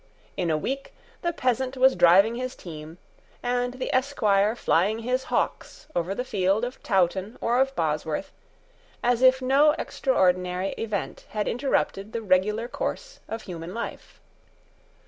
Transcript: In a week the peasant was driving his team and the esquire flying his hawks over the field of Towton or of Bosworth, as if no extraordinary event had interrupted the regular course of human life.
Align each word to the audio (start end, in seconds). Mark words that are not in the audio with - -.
In 0.35 0.49
a 0.49 0.57
week 0.57 0.95
the 1.21 1.31
peasant 1.31 1.77
was 1.77 1.95
driving 1.95 2.33
his 2.33 2.55
team 2.55 2.97
and 3.43 3.75
the 3.75 3.93
esquire 3.93 4.55
flying 4.55 4.97
his 4.97 5.25
hawks 5.25 5.85
over 5.95 6.15
the 6.15 6.25
field 6.25 6.63
of 6.65 6.81
Towton 6.81 7.37
or 7.39 7.61
of 7.61 7.75
Bosworth, 7.75 8.31
as 9.03 9.21
if 9.21 9.43
no 9.43 9.73
extraordinary 9.77 10.69
event 10.71 11.27
had 11.29 11.47
interrupted 11.47 12.13
the 12.13 12.23
regular 12.23 12.67
course 12.67 13.19
of 13.29 13.43
human 13.43 13.75
life. 13.75 14.19